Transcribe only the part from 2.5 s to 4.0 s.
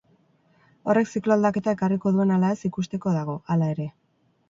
ez ikusteko dago, hala ere.